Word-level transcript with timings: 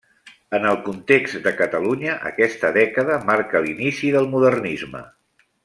En 0.59 0.63
el 0.69 0.77
context 0.85 1.37
de 1.47 1.53
Catalunya, 1.59 2.15
aquesta 2.31 2.71
dècada 2.79 3.19
marca 3.29 3.63
l'inici 3.67 4.11
del 4.17 4.31
modernisme. 4.35 5.05